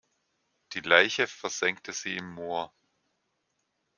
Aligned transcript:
Die 0.73 0.79
Leiche 0.79 1.27
versenkte 1.27 1.93
sie 1.93 2.17
im 2.17 2.27
Moor. 2.33 2.73